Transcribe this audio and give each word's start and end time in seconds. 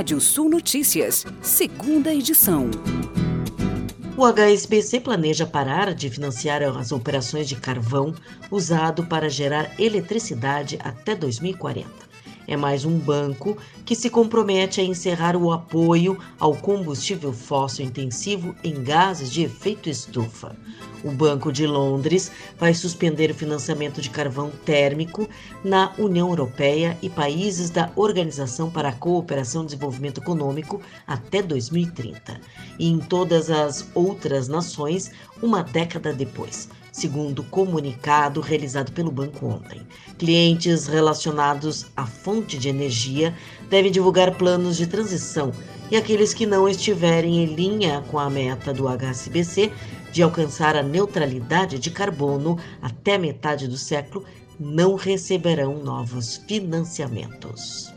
Rádio 0.00 0.18
Sul 0.18 0.48
Notícias, 0.48 1.26
segunda 1.42 2.10
edição. 2.10 2.70
O 4.16 4.24
HSBC 4.24 5.00
planeja 5.00 5.44
parar 5.44 5.92
de 5.92 6.08
financiar 6.08 6.62
as 6.62 6.90
operações 6.90 7.46
de 7.46 7.56
carvão 7.56 8.14
usado 8.50 9.04
para 9.04 9.28
gerar 9.28 9.78
eletricidade 9.78 10.78
até 10.82 11.14
2040 11.14 12.09
é 12.46 12.56
mais 12.56 12.84
um 12.84 12.98
banco 12.98 13.56
que 13.84 13.94
se 13.94 14.10
compromete 14.10 14.80
a 14.80 14.84
encerrar 14.84 15.36
o 15.36 15.52
apoio 15.52 16.18
ao 16.38 16.54
combustível 16.54 17.32
fóssil 17.32 17.86
intensivo 17.86 18.54
em 18.62 18.82
gases 18.82 19.30
de 19.30 19.42
efeito 19.42 19.88
estufa. 19.88 20.56
O 21.02 21.10
Banco 21.10 21.50
de 21.50 21.66
Londres 21.66 22.30
vai 22.58 22.74
suspender 22.74 23.30
o 23.30 23.34
financiamento 23.34 24.00
de 24.02 24.10
carvão 24.10 24.50
térmico 24.64 25.28
na 25.64 25.92
União 25.96 26.28
Europeia 26.28 26.98
e 27.00 27.08
países 27.08 27.70
da 27.70 27.90
Organização 27.96 28.70
para 28.70 28.90
a 28.90 28.94
Cooperação 28.94 29.62
e 29.62 29.66
Desenvolvimento 29.66 30.20
Econômico 30.20 30.82
até 31.06 31.42
2030, 31.42 32.40
e 32.78 32.88
em 32.88 32.98
todas 32.98 33.50
as 33.50 33.88
outras 33.94 34.46
nações 34.46 35.10
uma 35.42 35.62
década 35.62 36.12
depois 36.12 36.68
segundo 37.00 37.42
comunicado 37.44 38.42
realizado 38.42 38.92
pelo 38.92 39.10
banco 39.10 39.46
ontem. 39.46 39.80
Clientes 40.18 40.86
relacionados 40.86 41.86
à 41.96 42.04
fonte 42.04 42.58
de 42.58 42.68
energia 42.68 43.34
devem 43.70 43.90
divulgar 43.90 44.36
planos 44.36 44.76
de 44.76 44.86
transição 44.86 45.50
e 45.90 45.96
aqueles 45.96 46.34
que 46.34 46.44
não 46.44 46.68
estiverem 46.68 47.42
em 47.42 47.54
linha 47.54 48.04
com 48.10 48.18
a 48.18 48.28
meta 48.28 48.74
do 48.74 48.86
HSBC 48.86 49.72
de 50.12 50.22
alcançar 50.22 50.76
a 50.76 50.82
neutralidade 50.82 51.78
de 51.78 51.90
carbono 51.90 52.58
até 52.82 53.16
metade 53.16 53.66
do 53.66 53.78
século 53.78 54.26
não 54.58 54.94
receberão 54.94 55.82
novos 55.82 56.36
financiamentos. 56.46 57.90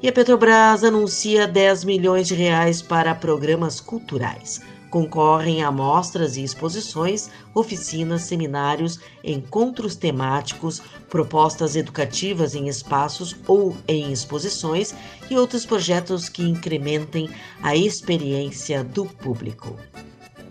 E 0.00 0.06
a 0.06 0.12
Petrobras 0.12 0.84
anuncia 0.84 1.48
10 1.48 1.82
milhões 1.82 2.28
de 2.28 2.34
reais 2.34 2.80
para 2.80 3.12
programas 3.12 3.80
culturais. 3.80 4.60
Concorrem 4.90 5.62
a 5.62 5.70
mostras 5.70 6.36
e 6.36 6.44
exposições, 6.44 7.28
oficinas, 7.54 8.22
seminários, 8.22 9.00
encontros 9.22 9.96
temáticos, 9.96 10.80
propostas 11.08 11.74
educativas 11.74 12.54
em 12.54 12.68
espaços 12.68 13.34
ou 13.46 13.76
em 13.88 14.12
exposições 14.12 14.94
e 15.28 15.36
outros 15.36 15.66
projetos 15.66 16.28
que 16.28 16.42
incrementem 16.42 17.28
a 17.62 17.74
experiência 17.74 18.84
do 18.84 19.04
público. 19.04 19.76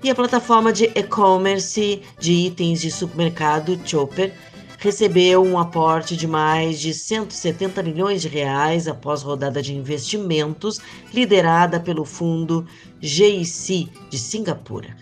E 0.03 0.09
a 0.09 0.15
plataforma 0.15 0.71
de 0.71 0.85
e-commerce 0.95 2.01
de 2.19 2.31
itens 2.31 2.81
de 2.81 2.91
supermercado 2.91 3.79
Chopper 3.85 4.33
recebeu 4.85 5.43
um 5.43 5.57
aporte 5.57 6.15
de 6.15 6.27
mais 6.27 6.79
de 6.79 6.93
170 6.93 7.81
milhões 7.81 8.21
de 8.21 8.27
reais 8.27 8.87
após 8.87 9.23
rodada 9.23 9.59
de 9.59 9.73
investimentos 9.73 10.79
liderada 11.11 11.79
pelo 11.79 12.05
fundo 12.05 12.67
GIC 13.01 13.89
de 14.11 14.19
Singapura. 14.19 14.95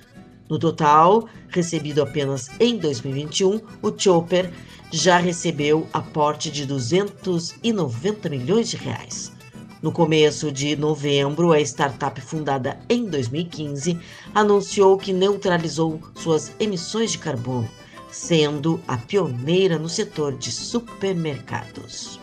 No 0.50 0.58
total, 0.58 1.28
recebido 1.50 2.02
apenas 2.02 2.50
em 2.62 2.78
2021, 2.78 3.60
o 3.82 3.92
Chopper 3.94 4.50
já 4.90 5.18
recebeu 5.18 5.86
aporte 5.92 6.50
de 6.50 6.66
290 6.66 8.30
milhões 8.30 8.70
de 8.70 8.78
reais. 8.78 9.34
No 9.82 9.92
começo 9.92 10.50
de 10.50 10.78
novembro, 10.78 11.52
a 11.52 11.60
startup 11.60 12.22
fundada 12.22 12.80
em 12.88 13.04
2015 13.04 14.00
anunciou 14.34 14.98
que 14.98 15.12
neutralizou 15.12 16.00
suas 16.16 16.54
emissões 16.58 17.12
de 17.12 17.18
carbono 17.18 17.70
sendo 18.14 18.80
a 18.88 18.96
pioneira 18.96 19.80
no 19.80 19.90
setor 19.90 20.38
de 20.38 20.52
supermercados. 20.52 22.20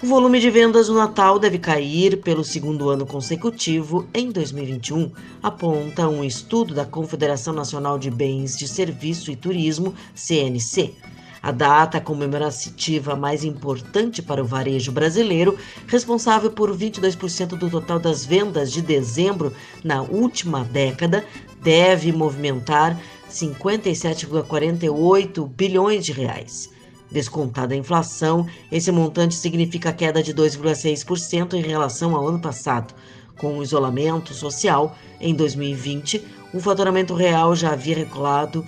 O 0.00 0.06
volume 0.06 0.38
de 0.38 0.48
vendas 0.48 0.88
no 0.88 0.94
Natal 0.94 1.40
deve 1.40 1.58
cair 1.58 2.20
pelo 2.20 2.44
segundo 2.44 2.88
ano 2.88 3.04
consecutivo 3.04 4.06
em 4.14 4.30
2021, 4.30 5.10
aponta 5.42 6.08
um 6.08 6.22
estudo 6.22 6.72
da 6.72 6.84
Confederação 6.84 7.52
Nacional 7.52 7.98
de 7.98 8.10
Bens 8.10 8.56
de 8.56 8.68
Serviço 8.68 9.30
e 9.32 9.36
Turismo, 9.36 9.92
CNC. 10.14 10.94
A 11.42 11.50
data 11.50 12.00
comemorativa 12.00 13.16
mais 13.16 13.44
importante 13.44 14.22
para 14.22 14.42
o 14.42 14.46
varejo 14.46 14.92
brasileiro, 14.92 15.58
responsável 15.88 16.50
por 16.50 16.74
22% 16.74 17.58
do 17.58 17.68
total 17.68 17.98
das 17.98 18.24
vendas 18.24 18.70
de 18.70 18.80
dezembro 18.80 19.52
na 19.82 20.00
última 20.00 20.64
década, 20.64 21.24
deve 21.60 22.12
movimentar 22.12 22.98
57,48 23.34 25.48
bilhões 25.48 26.06
de 26.06 26.12
reais. 26.12 26.70
Descontada 27.10 27.74
a 27.74 27.76
inflação, 27.76 28.46
esse 28.70 28.92
montante 28.92 29.34
significa 29.34 29.92
queda 29.92 30.22
de 30.22 30.32
2,6% 30.32 31.54
em 31.54 31.62
relação 31.62 32.14
ao 32.14 32.28
ano 32.28 32.40
passado. 32.40 32.94
Com 33.36 33.58
o 33.58 33.62
isolamento 33.62 34.32
social, 34.32 34.96
em 35.20 35.34
2020, 35.34 36.24
o 36.52 36.60
faturamento 36.60 37.14
real 37.14 37.56
já 37.56 37.72
havia 37.72 37.96
recuado 37.96 38.64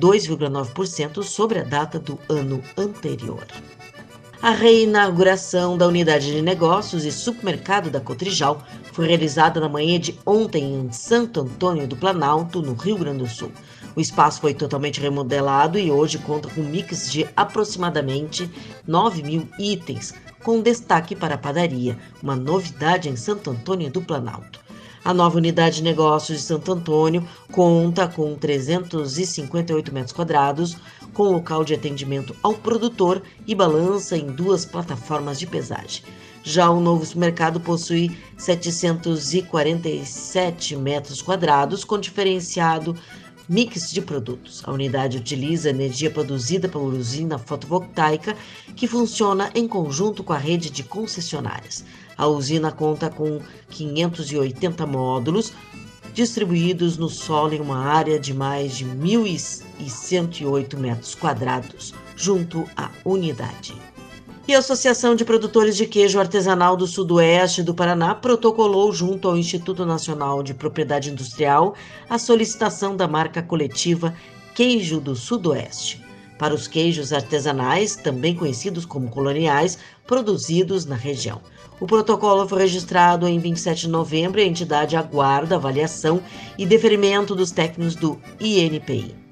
2,9% 0.00 1.22
sobre 1.22 1.58
a 1.58 1.64
data 1.64 1.98
do 1.98 2.18
ano 2.28 2.62
anterior. 2.76 3.46
A 4.40 4.50
reinauguração 4.50 5.76
da 5.76 5.88
unidade 5.88 6.30
de 6.30 6.40
negócios 6.40 7.04
e 7.04 7.10
supermercado 7.10 7.90
da 7.90 8.00
Cotrijal 8.00 8.62
foi 8.92 9.08
realizada 9.08 9.58
na 9.58 9.68
manhã 9.68 9.98
de 9.98 10.16
ontem 10.24 10.74
em 10.74 10.92
Santo 10.92 11.40
Antônio 11.40 11.88
do 11.88 11.96
Planalto, 11.96 12.62
no 12.62 12.74
Rio 12.74 12.96
Grande 12.96 13.18
do 13.18 13.28
Sul. 13.28 13.50
O 13.98 14.00
espaço 14.00 14.40
foi 14.40 14.54
totalmente 14.54 15.00
remodelado 15.00 15.76
e 15.76 15.90
hoje 15.90 16.18
conta 16.18 16.48
com 16.48 16.60
um 16.60 16.68
mix 16.68 17.10
de 17.10 17.26
aproximadamente 17.34 18.48
9 18.86 19.24
mil 19.24 19.48
itens, 19.58 20.14
com 20.44 20.62
destaque 20.62 21.16
para 21.16 21.34
a 21.34 21.38
padaria, 21.38 21.98
uma 22.22 22.36
novidade 22.36 23.08
em 23.08 23.16
Santo 23.16 23.50
Antônio 23.50 23.90
do 23.90 24.00
Planalto. 24.00 24.60
A 25.04 25.12
nova 25.12 25.38
unidade 25.38 25.78
de 25.78 25.82
negócios 25.82 26.38
de 26.38 26.44
Santo 26.44 26.70
Antônio 26.70 27.26
conta 27.50 28.06
com 28.06 28.36
358 28.36 29.92
metros 29.92 30.12
quadrados, 30.12 30.76
com 31.12 31.24
local 31.24 31.64
de 31.64 31.74
atendimento 31.74 32.36
ao 32.40 32.54
produtor 32.54 33.20
e 33.48 33.54
balança 33.54 34.16
em 34.16 34.26
duas 34.26 34.64
plataformas 34.64 35.40
de 35.40 35.46
pesagem. 35.48 36.04
Já 36.44 36.70
o 36.70 36.80
novo 36.80 37.04
supermercado 37.04 37.58
possui 37.58 38.16
747 38.36 40.76
metros 40.76 41.20
quadrados, 41.20 41.82
com 41.82 41.98
diferenciado 41.98 42.96
mix 43.48 43.90
de 43.90 44.02
produtos. 44.02 44.62
A 44.64 44.72
unidade 44.72 45.16
utiliza 45.16 45.70
energia 45.70 46.10
produzida 46.10 46.68
por 46.68 46.92
usina 46.92 47.38
fotovoltaica 47.38 48.36
que 48.76 48.86
funciona 48.86 49.50
em 49.54 49.66
conjunto 49.66 50.22
com 50.22 50.32
a 50.32 50.38
rede 50.38 50.70
de 50.70 50.82
concessionárias. 50.82 51.84
A 52.16 52.26
usina 52.26 52.70
conta 52.70 53.08
com 53.08 53.40
580 53.70 54.86
módulos 54.86 55.52
distribuídos 56.12 56.98
no 56.98 57.08
solo 57.08 57.54
em 57.54 57.60
uma 57.60 57.78
área 57.78 58.18
de 58.18 58.34
mais 58.34 58.76
de 58.76 58.84
1.108 58.84 60.76
metros 60.76 61.14
quadrados, 61.14 61.94
junto 62.16 62.68
à 62.76 62.90
unidade. 63.04 63.74
E 64.48 64.54
a 64.54 64.60
Associação 64.60 65.14
de 65.14 65.26
Produtores 65.26 65.76
de 65.76 65.84
Queijo 65.84 66.18
Artesanal 66.18 66.74
do 66.74 66.86
Sudoeste 66.86 67.62
do 67.62 67.74
Paraná 67.74 68.14
protocolou 68.14 68.90
junto 68.90 69.28
ao 69.28 69.36
Instituto 69.36 69.84
Nacional 69.84 70.42
de 70.42 70.54
Propriedade 70.54 71.10
Industrial 71.10 71.74
a 72.08 72.18
solicitação 72.18 72.96
da 72.96 73.06
marca 73.06 73.42
coletiva 73.42 74.14
Queijo 74.54 75.00
do 75.00 75.14
Sudoeste 75.14 76.02
para 76.38 76.54
os 76.54 76.66
queijos 76.66 77.12
artesanais, 77.12 77.94
também 77.94 78.34
conhecidos 78.34 78.86
como 78.86 79.10
coloniais, 79.10 79.78
produzidos 80.06 80.86
na 80.86 80.96
região. 80.96 81.42
O 81.78 81.86
protocolo 81.86 82.48
foi 82.48 82.60
registrado 82.60 83.28
em 83.28 83.38
27 83.38 83.82
de 83.82 83.88
novembro 83.88 84.40
e 84.40 84.44
a 84.44 84.46
entidade 84.46 84.96
aguarda 84.96 85.56
avaliação 85.56 86.22
e 86.56 86.64
deferimento 86.64 87.34
dos 87.34 87.50
técnicos 87.50 87.94
do 87.94 88.18
INPI. 88.40 89.27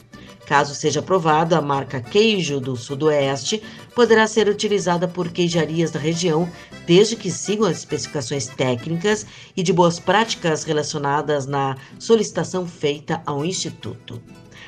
Caso 0.46 0.76
seja 0.76 1.00
aprovado, 1.00 1.56
a 1.56 1.60
marca 1.60 2.00
Queijo 2.00 2.60
do 2.60 2.76
Sudoeste 2.76 3.60
poderá 3.96 4.28
ser 4.28 4.48
utilizada 4.48 5.08
por 5.08 5.28
queijarias 5.30 5.90
da 5.90 5.98
região, 5.98 6.48
desde 6.86 7.16
que 7.16 7.32
sigam 7.32 7.66
as 7.66 7.78
especificações 7.78 8.46
técnicas 8.46 9.26
e 9.56 9.62
de 9.62 9.72
boas 9.72 9.98
práticas 9.98 10.62
relacionadas 10.62 11.46
na 11.46 11.76
solicitação 11.98 12.64
feita 12.64 13.20
ao 13.26 13.44
Instituto. 13.44 14.22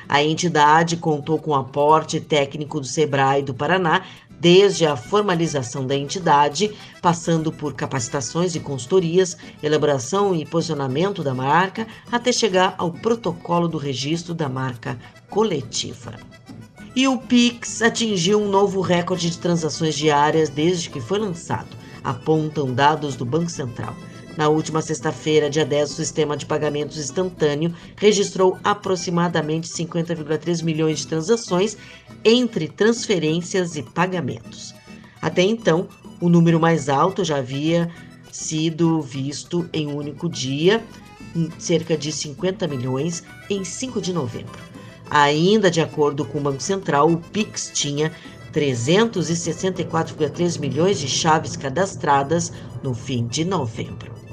A 0.07 0.21
entidade 0.21 0.97
contou 0.97 1.39
com 1.39 1.55
aporte 1.55 2.19
técnico 2.19 2.81
do 2.81 2.85
SEBRAE 2.85 3.43
do 3.43 3.53
Paraná 3.53 4.03
desde 4.39 4.85
a 4.85 4.95
formalização 4.95 5.85
da 5.85 5.95
entidade, 5.95 6.71
passando 7.01 7.51
por 7.51 7.73
capacitações 7.73 8.55
e 8.55 8.59
consultorias, 8.59 9.37
elaboração 9.61 10.33
e 10.33 10.45
posicionamento 10.45 11.23
da 11.23 11.33
marca, 11.33 11.87
até 12.11 12.31
chegar 12.31 12.75
ao 12.77 12.91
protocolo 12.91 13.67
do 13.67 13.77
registro 13.77 14.33
da 14.33 14.47
marca 14.47 14.97
coletiva. 15.29 16.13
E 16.95 17.07
o 17.07 17.17
Pix 17.17 17.81
atingiu 17.81 18.41
um 18.41 18.49
novo 18.49 18.81
recorde 18.81 19.29
de 19.29 19.37
transações 19.37 19.95
diárias 19.95 20.49
desde 20.49 20.89
que 20.89 20.99
foi 20.99 21.19
lançado, 21.19 21.77
apontam 22.03 22.73
dados 22.73 23.15
do 23.15 23.25
Banco 23.25 23.49
Central. 23.49 23.95
Na 24.39 24.47
última 24.47 24.81
sexta-feira, 24.81 25.49
dia 25.49 25.65
10, 25.65 25.91
o 25.91 25.95
sistema 25.95 26.37
de 26.37 26.45
pagamentos 26.45 26.97
instantâneo 26.97 27.75
registrou 27.97 28.57
aproximadamente 28.63 29.67
50,3 29.67 30.63
milhões 30.63 30.99
de 30.99 31.07
transações 31.07 31.75
entre 32.23 32.69
transferências 32.69 33.75
e 33.75 33.83
pagamentos. 33.83 34.73
Até 35.21 35.41
então, 35.41 35.89
o 36.21 36.29
número 36.29 36.57
mais 36.57 36.87
alto 36.87 37.21
já 37.21 37.39
havia 37.39 37.91
sido 38.31 39.01
visto 39.01 39.69
em 39.73 39.87
um 39.87 39.97
único 39.97 40.29
dia, 40.29 40.81
cerca 41.57 41.97
de 41.97 42.09
50 42.09 42.65
milhões 42.65 43.21
em 43.49 43.65
5 43.65 43.99
de 43.99 44.13
novembro. 44.13 44.61
Ainda 45.09 45.69
de 45.69 45.81
acordo 45.81 46.23
com 46.23 46.37
o 46.37 46.41
Banco 46.41 46.63
Central, 46.63 47.11
o 47.11 47.17
Pix 47.17 47.69
tinha 47.73 48.09
364,3 48.53 50.57
milhões 50.57 50.97
de 50.97 51.09
chaves 51.09 51.57
cadastradas 51.57 52.53
no 52.81 52.93
fim 52.93 53.27
de 53.27 53.43
novembro. 53.43 54.28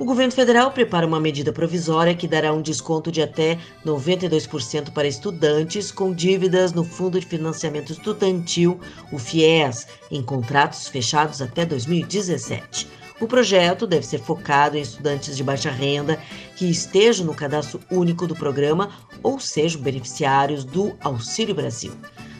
O 0.00 0.04
governo 0.06 0.32
federal 0.32 0.72
prepara 0.72 1.06
uma 1.06 1.20
medida 1.20 1.52
provisória 1.52 2.14
que 2.14 2.26
dará 2.26 2.54
um 2.54 2.62
desconto 2.62 3.12
de 3.12 3.20
até 3.20 3.58
92% 3.84 4.94
para 4.94 5.06
estudantes 5.06 5.92
com 5.92 6.10
dívidas 6.14 6.72
no 6.72 6.82
Fundo 6.82 7.20
de 7.20 7.26
Financiamento 7.26 7.92
Estudantil, 7.92 8.80
o 9.12 9.18
FIES, 9.18 9.86
em 10.10 10.22
contratos 10.22 10.88
fechados 10.88 11.42
até 11.42 11.66
2017. 11.66 12.88
O 13.20 13.28
projeto 13.28 13.86
deve 13.86 14.06
ser 14.06 14.20
focado 14.20 14.78
em 14.78 14.80
estudantes 14.80 15.36
de 15.36 15.44
baixa 15.44 15.70
renda 15.70 16.18
que 16.56 16.70
estejam 16.70 17.26
no 17.26 17.34
cadastro 17.34 17.78
único 17.90 18.26
do 18.26 18.34
programa 18.34 18.88
ou 19.22 19.38
sejam 19.38 19.82
beneficiários 19.82 20.64
do 20.64 20.96
Auxílio 21.02 21.54
Brasil. 21.54 21.92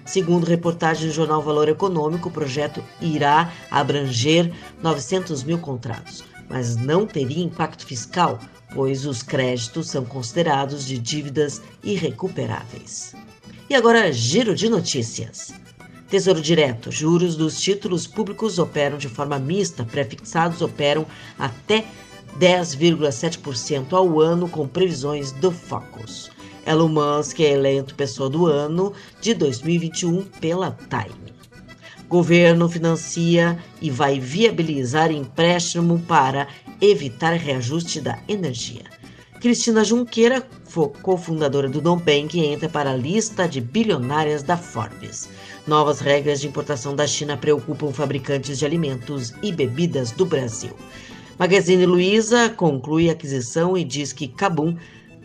Segundo 0.06 0.46
reportagem 0.46 1.08
do 1.08 1.12
jornal 1.12 1.42
Valor 1.42 1.68
Econômico, 1.68 2.30
o 2.30 2.32
projeto 2.32 2.82
irá 3.02 3.52
abranger 3.70 4.50
900 4.82 5.44
mil 5.44 5.58
contratos 5.58 6.24
mas 6.50 6.76
não 6.76 7.06
teria 7.06 7.44
impacto 7.44 7.86
fiscal, 7.86 8.38
pois 8.74 9.06
os 9.06 9.22
créditos 9.22 9.88
são 9.88 10.04
considerados 10.04 10.84
de 10.84 10.98
dívidas 10.98 11.62
irrecuperáveis. 11.82 13.14
E 13.68 13.74
agora, 13.74 14.12
giro 14.12 14.54
de 14.54 14.68
notícias. 14.68 15.54
Tesouro 16.08 16.40
Direto. 16.40 16.90
Juros 16.90 17.36
dos 17.36 17.60
títulos 17.60 18.04
públicos 18.04 18.58
operam 18.58 18.98
de 18.98 19.08
forma 19.08 19.38
mista, 19.38 19.84
prefixados 19.84 20.60
operam 20.60 21.06
até 21.38 21.86
10,7% 22.38 23.92
ao 23.92 24.20
ano, 24.20 24.48
com 24.48 24.66
previsões 24.66 25.30
do 25.30 25.52
Focus. 25.52 26.30
Elon 26.66 26.88
Musk 26.88 27.40
é 27.40 27.52
eleito 27.52 27.94
pessoa 27.94 28.28
do 28.28 28.46
ano 28.46 28.92
de 29.20 29.34
2021 29.34 30.24
pela 30.40 30.76
Time. 30.88 31.32
Governo 32.10 32.68
financia 32.68 33.56
e 33.80 33.88
vai 33.88 34.18
viabilizar 34.18 35.12
empréstimo 35.12 35.96
para 36.08 36.48
evitar 36.80 37.34
reajuste 37.34 38.00
da 38.00 38.18
energia. 38.26 38.82
Cristina 39.40 39.84
Junqueira, 39.84 40.44
cofundadora 41.02 41.68
do 41.68 41.80
Bank, 41.80 42.36
entra 42.36 42.68
para 42.68 42.90
a 42.90 42.96
lista 42.96 43.46
de 43.46 43.60
bilionárias 43.60 44.42
da 44.42 44.56
Forbes. 44.56 45.28
Novas 45.68 46.00
regras 46.00 46.40
de 46.40 46.48
importação 46.48 46.96
da 46.96 47.06
China 47.06 47.36
preocupam 47.36 47.92
fabricantes 47.92 48.58
de 48.58 48.66
alimentos 48.66 49.32
e 49.40 49.52
bebidas 49.52 50.10
do 50.10 50.26
Brasil. 50.26 50.72
Magazine 51.38 51.86
Luiza 51.86 52.48
conclui 52.50 53.08
a 53.08 53.12
aquisição 53.12 53.78
e 53.78 53.84
diz 53.84 54.12
que 54.12 54.26
Cabum 54.26 54.76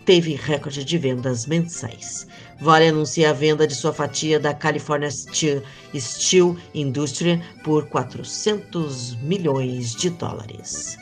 teve 0.05 0.35
recorde 0.35 0.85
de 0.85 0.99
vendas 0.99 1.47
mensais. 1.47 2.27
Vale 2.59 2.87
anuncia 2.87 3.29
a 3.29 3.33
venda 3.33 3.67
de 3.67 3.75
sua 3.75 3.93
fatia 3.93 4.39
da 4.39 4.53
California 4.53 5.11
Steel, 5.11 5.61
Steel 5.95 6.57
Industry 6.73 7.41
por 7.63 7.87
400 7.87 9.15
milhões 9.21 9.93
de 9.93 10.09
dólares. 10.09 10.97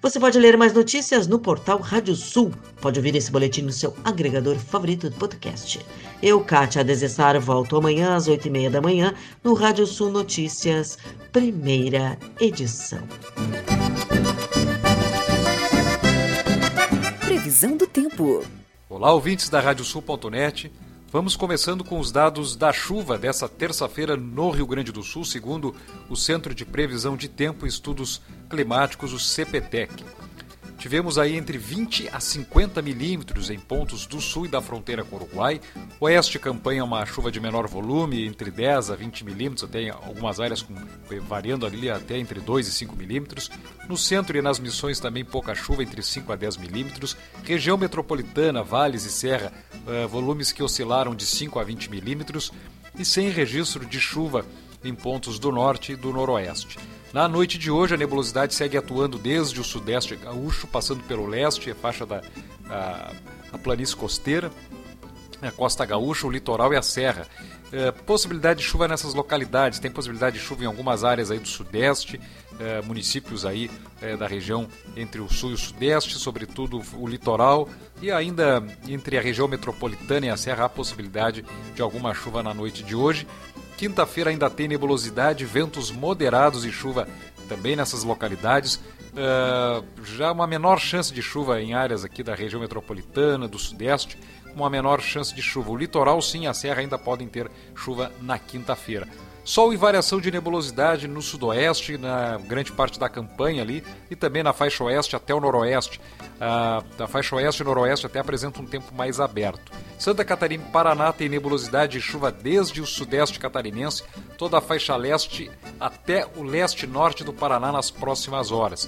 Você 0.00 0.20
pode 0.20 0.38
ler 0.38 0.56
mais 0.56 0.72
notícias 0.72 1.26
no 1.26 1.40
portal 1.40 1.80
Rádio 1.80 2.14
Sul. 2.14 2.52
Pode 2.80 3.00
ouvir 3.00 3.16
esse 3.16 3.32
boletim 3.32 3.62
no 3.62 3.72
seu 3.72 3.96
agregador 4.04 4.56
favorito 4.56 5.10
de 5.10 5.16
podcast. 5.16 5.84
Eu, 6.22 6.40
Kátia 6.40 6.84
Desessar, 6.84 7.38
volto 7.40 7.76
amanhã 7.76 8.14
às 8.14 8.28
8h30 8.28 8.70
da 8.70 8.80
manhã 8.80 9.12
no 9.42 9.54
Rádio 9.54 9.86
Sul 9.86 10.10
Notícias, 10.10 10.98
primeira 11.32 12.16
edição. 12.40 13.02
Previsão 17.20 17.76
do 17.76 17.86
tempo. 17.86 18.44
Olá, 18.88 19.12
ouvintes 19.12 19.48
da 19.48 19.60
Radiosul.net. 19.60 20.72
Vamos 21.10 21.36
começando 21.36 21.82
com 21.82 21.98
os 21.98 22.12
dados 22.12 22.54
da 22.54 22.70
chuva 22.70 23.16
dessa 23.16 23.48
terça-feira 23.48 24.14
no 24.14 24.50
Rio 24.50 24.66
Grande 24.66 24.92
do 24.92 25.02
Sul, 25.02 25.24
segundo 25.24 25.74
o 26.06 26.14
Centro 26.14 26.54
de 26.54 26.66
Previsão 26.66 27.16
de 27.16 27.28
Tempo 27.28 27.64
e 27.64 27.68
Estudos 27.68 28.20
Climáticos, 28.50 29.14
o 29.14 29.18
CPTEC. 29.18 30.04
Tivemos 30.78 31.18
aí 31.18 31.36
entre 31.36 31.58
20 31.58 32.08
a 32.12 32.20
50 32.20 32.80
milímetros 32.82 33.50
em 33.50 33.58
pontos 33.58 34.06
do 34.06 34.20
sul 34.20 34.46
e 34.46 34.48
da 34.48 34.60
fronteira 34.60 35.02
com 35.02 35.16
o 35.16 35.18
Uruguai. 35.18 35.60
Oeste 35.98 36.38
campanha 36.38 36.84
uma 36.84 37.04
chuva 37.04 37.32
de 37.32 37.40
menor 37.40 37.66
volume, 37.66 38.24
entre 38.24 38.48
10 38.48 38.92
a 38.92 38.94
20 38.94 39.24
milímetros, 39.24 39.64
até 39.64 39.88
algumas 39.88 40.38
áreas 40.38 40.62
com, 40.62 40.74
variando 41.26 41.66
ali 41.66 41.90
até 41.90 42.16
entre 42.16 42.38
2 42.38 42.68
e 42.68 42.70
5 42.70 42.94
milímetros. 42.94 43.50
No 43.88 43.96
centro 43.96 44.38
e 44.38 44.42
nas 44.42 44.60
missões 44.60 45.00
também 45.00 45.24
pouca 45.24 45.52
chuva, 45.52 45.82
entre 45.82 46.00
5 46.00 46.32
a 46.32 46.36
10 46.36 46.58
milímetros. 46.58 47.16
Região 47.42 47.76
metropolitana, 47.76 48.62
vales 48.62 49.04
e 49.04 49.10
serra, 49.10 49.52
volumes 50.08 50.52
que 50.52 50.62
oscilaram 50.62 51.14
de 51.14 51.24
5 51.26 51.58
a 51.58 51.64
20 51.64 51.90
milímetros. 51.90 52.52
E 52.98 53.04
sem 53.04 53.30
registro 53.30 53.86
de 53.86 54.00
chuva 54.00 54.44
em 54.84 54.94
pontos 54.94 55.38
do 55.38 55.52
norte 55.52 55.92
e 55.92 55.96
do 55.96 56.12
noroeste. 56.12 56.78
Na 57.12 57.26
noite 57.26 57.58
de 57.58 57.70
hoje, 57.70 57.94
a 57.94 57.96
nebulosidade 57.96 58.54
segue 58.54 58.76
atuando 58.76 59.18
desde 59.18 59.60
o 59.60 59.64
sudeste 59.64 60.14
gaúcho, 60.16 60.66
passando 60.66 61.02
pelo 61.04 61.26
leste, 61.26 61.70
a 61.70 61.74
faixa 61.74 62.04
da 62.04 62.22
a, 62.68 63.12
a 63.52 63.58
planície 63.58 63.96
costeira, 63.96 64.50
a 65.42 65.50
costa 65.50 65.84
gaúcha, 65.84 66.26
o 66.26 66.30
litoral 66.30 66.72
e 66.72 66.76
a 66.76 66.82
serra. 66.82 67.26
É, 67.70 67.90
possibilidade 67.90 68.60
de 68.60 68.66
chuva 68.66 68.88
nessas 68.88 69.14
localidades, 69.14 69.78
tem 69.78 69.90
possibilidade 69.90 70.38
de 70.38 70.44
chuva 70.44 70.64
em 70.64 70.66
algumas 70.66 71.04
áreas 71.04 71.30
aí 71.30 71.38
do 71.38 71.48
sudeste, 71.48 72.18
é, 72.58 72.80
municípios 72.82 73.44
aí 73.44 73.70
é, 74.00 74.16
da 74.16 74.26
região 74.26 74.66
entre 74.96 75.20
o 75.20 75.28
sul 75.28 75.50
e 75.50 75.54
o 75.54 75.58
sudeste, 75.58 76.18
sobretudo 76.18 76.82
o 76.94 77.06
litoral, 77.06 77.68
e 78.00 78.10
ainda 78.10 78.64
entre 78.88 79.18
a 79.18 79.20
região 79.20 79.46
metropolitana 79.46 80.26
e 80.26 80.30
a 80.30 80.36
serra 80.36 80.64
há 80.64 80.68
possibilidade 80.68 81.44
de 81.74 81.82
alguma 81.82 82.14
chuva 82.14 82.42
na 82.42 82.54
noite 82.54 82.82
de 82.82 82.96
hoje. 82.96 83.26
Quinta-feira 83.76 84.30
ainda 84.30 84.50
tem 84.50 84.66
nebulosidade, 84.66 85.44
ventos 85.44 85.90
moderados 85.90 86.64
e 86.64 86.72
chuva 86.72 87.06
também 87.48 87.76
nessas 87.76 88.02
localidades. 88.02 88.76
Uh, 88.76 89.84
já 90.04 90.30
uma 90.30 90.46
menor 90.46 90.78
chance 90.78 91.12
de 91.12 91.22
chuva 91.22 91.60
em 91.60 91.74
áreas 91.74 92.04
aqui 92.04 92.22
da 92.22 92.34
região 92.34 92.60
metropolitana, 92.60 93.48
do 93.48 93.58
sudeste, 93.58 94.18
uma 94.54 94.70
menor 94.70 95.00
chance 95.00 95.34
de 95.34 95.42
chuva. 95.42 95.70
O 95.70 95.76
litoral, 95.76 96.20
sim, 96.20 96.46
a 96.46 96.54
serra 96.54 96.80
ainda 96.80 96.98
podem 96.98 97.28
ter 97.28 97.50
chuva 97.74 98.12
na 98.20 98.38
quinta-feira. 98.38 99.08
Sol 99.48 99.72
e 99.72 99.78
variação 99.78 100.20
de 100.20 100.30
nebulosidade 100.30 101.08
no 101.08 101.22
sudoeste, 101.22 101.96
na 101.96 102.36
grande 102.36 102.70
parte 102.70 103.00
da 103.00 103.08
campanha 103.08 103.62
ali, 103.62 103.82
e 104.10 104.14
também 104.14 104.42
na 104.42 104.52
faixa 104.52 104.84
oeste 104.84 105.16
até 105.16 105.32
o 105.32 105.40
noroeste. 105.40 105.98
Ah, 106.38 106.82
a 106.98 107.06
faixa 107.06 107.34
oeste 107.34 107.62
e 107.62 107.64
noroeste 107.64 108.04
até 108.04 108.18
apresenta 108.18 108.60
um 108.60 108.66
tempo 108.66 108.94
mais 108.94 109.18
aberto. 109.18 109.72
Santa 109.98 110.22
Catarina 110.22 110.62
e 110.62 110.70
Paraná 110.70 111.14
tem 111.14 111.30
nebulosidade 111.30 111.96
e 111.96 112.00
chuva 112.00 112.30
desde 112.30 112.82
o 112.82 112.86
sudeste 112.86 113.40
catarinense, 113.40 114.04
toda 114.36 114.58
a 114.58 114.60
faixa 114.60 114.94
leste 114.96 115.50
até 115.80 116.26
o 116.36 116.42
leste-norte 116.42 117.24
do 117.24 117.32
Paraná 117.32 117.72
nas 117.72 117.90
próximas 117.90 118.52
horas. 118.52 118.86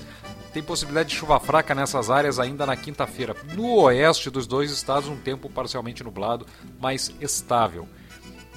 Tem 0.52 0.62
possibilidade 0.62 1.10
de 1.10 1.14
chuva 1.14 1.38
fraca 1.38 1.74
nessas 1.74 2.10
áreas 2.10 2.40
ainda 2.40 2.66
na 2.66 2.76
quinta-feira. 2.76 3.36
No 3.54 3.82
oeste 3.82 4.30
dos 4.30 4.46
dois 4.46 4.72
estados, 4.72 5.08
um 5.08 5.16
tempo 5.16 5.48
parcialmente 5.48 6.02
nublado, 6.02 6.44
mais 6.80 7.14
estável. 7.20 7.88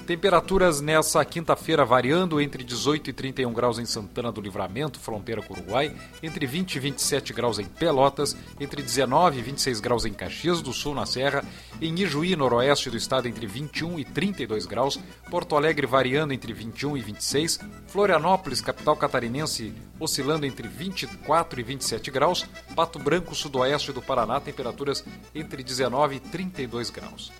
Temperaturas 0.06 0.82
nessa 0.82 1.24
quinta-feira 1.24 1.82
variando 1.82 2.38
entre 2.38 2.62
18 2.62 3.08
e 3.08 3.12
31 3.14 3.50
graus 3.54 3.78
em 3.78 3.86
Santana 3.86 4.30
do 4.30 4.38
Livramento, 4.38 5.00
fronteira 5.00 5.40
com 5.40 5.54
o 5.54 5.56
Uruguai, 5.56 5.96
entre 6.22 6.44
20 6.46 6.74
e 6.74 6.78
27 6.78 7.32
graus 7.32 7.58
em 7.58 7.64
Pelotas, 7.64 8.36
entre 8.60 8.82
19 8.82 9.38
e 9.38 9.42
26 9.42 9.80
graus 9.80 10.04
em 10.04 10.12
Caxias 10.12 10.60
do 10.60 10.74
Sul, 10.74 10.94
na 10.94 11.06
Serra, 11.06 11.42
em 11.80 11.98
Ijuí, 11.98 12.36
noroeste 12.36 12.90
do 12.90 12.98
estado, 12.98 13.28
entre 13.28 13.46
21 13.46 13.98
e 13.98 14.04
32 14.04 14.66
graus, 14.66 15.00
Porto 15.30 15.56
Alegre 15.56 15.86
variando 15.86 16.34
entre 16.34 16.52
21 16.52 16.98
e 16.98 17.00
26, 17.00 17.60
Florianópolis, 17.86 18.60
capital 18.60 18.96
catarinense, 18.96 19.72
oscilando 19.98 20.44
entre 20.44 20.68
24 20.68 21.58
e 21.58 21.62
27 21.62 22.10
graus, 22.10 22.44
Pato 22.76 22.98
Branco, 22.98 23.34
sudoeste 23.34 23.90
do 23.90 24.02
Paraná, 24.02 24.38
temperaturas 24.38 25.02
entre 25.34 25.62
19 25.62 26.16
e 26.16 26.20
32 26.20 26.90
graus. 26.90 27.32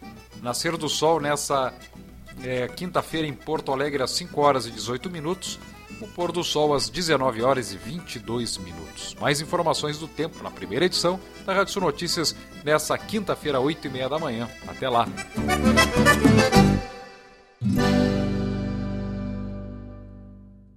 Nascer 0.43 0.77
do 0.79 0.89
sol 0.89 1.21
nessa 1.21 1.75
é, 2.43 2.69
quinta-feira 2.69 3.27
em 3.27 3.33
Porto 3.33 3.73
Alegre 3.73 4.03
às 4.03 4.11
5 4.13 4.41
horas 4.41 4.67
e 4.67 4.71
18 4.71 5.11
minutos, 5.11 5.59
o 6.01 6.09
pôr 6.09 6.33
do 6.33 6.43
sol 6.43 6.75
às 6.75 6.89
19 6.89 7.43
horas 7.43 7.73
e 7.73 7.77
22 7.77 8.59
minutos. 8.59 9.15
Mais 9.21 9.41
informações 9.41 9.99
do 9.99 10.09
tempo 10.09 10.43
na 10.43 10.51
primeira 10.51 10.85
edição 10.85 11.21
da 11.47 11.55
Rádio 11.55 11.73
Sul 11.73 11.83
Notícias 11.83 12.35
nessa 12.65 12.97
quinta-feira, 12.99 13.61
8 13.61 13.87
e 13.87 13.91
meia 13.91 14.09
da 14.09 14.19
manhã. 14.19 14.49
Até 14.67 14.89
lá! 14.89 15.07